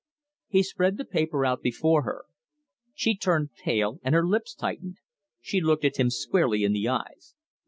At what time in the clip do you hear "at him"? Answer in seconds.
5.85-6.09